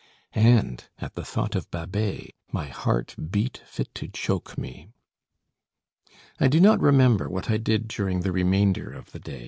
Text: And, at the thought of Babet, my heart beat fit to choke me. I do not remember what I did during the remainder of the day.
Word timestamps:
And, 0.33 0.83
at 0.97 1.13
the 1.13 1.23
thought 1.23 1.53
of 1.53 1.69
Babet, 1.69 2.31
my 2.51 2.69
heart 2.69 3.15
beat 3.29 3.61
fit 3.67 3.93
to 3.93 4.07
choke 4.07 4.57
me. 4.57 4.87
I 6.39 6.47
do 6.47 6.59
not 6.59 6.79
remember 6.79 7.29
what 7.29 7.51
I 7.51 7.57
did 7.57 7.87
during 7.87 8.21
the 8.21 8.31
remainder 8.31 8.91
of 8.91 9.11
the 9.11 9.19
day. 9.19 9.39